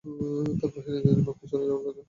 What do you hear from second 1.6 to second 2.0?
যাওয়ার কথা।